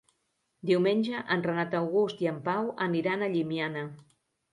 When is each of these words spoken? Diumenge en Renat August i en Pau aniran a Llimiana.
Diumenge 0.69 1.19
en 1.35 1.43
Renat 1.47 1.75
August 1.79 2.23
i 2.25 2.29
en 2.31 2.39
Pau 2.47 2.71
aniran 2.87 3.27
a 3.27 3.29
Llimiana. 3.35 3.85